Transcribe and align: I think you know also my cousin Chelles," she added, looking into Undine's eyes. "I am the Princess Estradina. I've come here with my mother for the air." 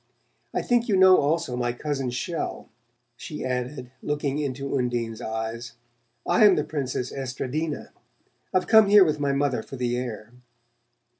I 0.51 0.63
think 0.63 0.87
you 0.87 0.97
know 0.97 1.17
also 1.17 1.55
my 1.55 1.73
cousin 1.73 2.09
Chelles," 2.09 2.65
she 3.17 3.45
added, 3.45 3.91
looking 4.01 4.39
into 4.39 4.75
Undine's 4.75 5.21
eyes. 5.21 5.73
"I 6.27 6.43
am 6.43 6.55
the 6.55 6.63
Princess 6.63 7.11
Estradina. 7.13 7.91
I've 8.51 8.65
come 8.65 8.89
here 8.89 9.03
with 9.05 9.19
my 9.19 9.31
mother 9.31 9.61
for 9.61 9.75
the 9.75 9.95
air." 9.95 10.33